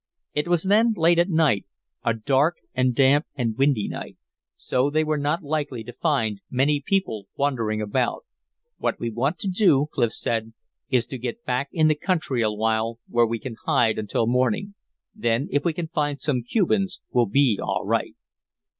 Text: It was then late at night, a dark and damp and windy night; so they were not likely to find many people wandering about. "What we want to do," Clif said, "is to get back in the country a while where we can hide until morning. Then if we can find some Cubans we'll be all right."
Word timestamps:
It 0.33 0.47
was 0.47 0.63
then 0.63 0.95
late 0.97 1.19
at 1.19 1.29
night, 1.29 1.67
a 2.03 2.15
dark 2.15 2.55
and 2.73 2.95
damp 2.95 3.27
and 3.35 3.55
windy 3.55 3.87
night; 3.87 4.17
so 4.55 4.89
they 4.89 5.03
were 5.03 5.19
not 5.19 5.43
likely 5.43 5.83
to 5.83 5.93
find 5.93 6.41
many 6.49 6.81
people 6.83 7.27
wandering 7.35 7.83
about. 7.83 8.25
"What 8.79 8.99
we 8.99 9.11
want 9.11 9.37
to 9.37 9.47
do," 9.47 9.85
Clif 9.91 10.11
said, 10.11 10.53
"is 10.89 11.05
to 11.05 11.19
get 11.19 11.45
back 11.45 11.69
in 11.71 11.87
the 11.87 11.93
country 11.93 12.41
a 12.41 12.49
while 12.51 12.97
where 13.07 13.27
we 13.27 13.37
can 13.37 13.57
hide 13.67 13.99
until 13.99 14.25
morning. 14.25 14.73
Then 15.13 15.47
if 15.51 15.63
we 15.63 15.71
can 15.71 15.87
find 15.89 16.19
some 16.19 16.41
Cubans 16.41 16.99
we'll 17.11 17.27
be 17.27 17.59
all 17.61 17.85
right." 17.85 18.15